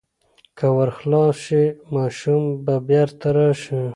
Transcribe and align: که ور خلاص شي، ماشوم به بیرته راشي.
که 0.57 0.67
ور 0.75 0.89
خلاص 0.97 1.35
شي، 1.45 1.63
ماشوم 1.93 2.43
به 2.65 2.75
بیرته 2.87 3.29
راشي. 3.35 3.81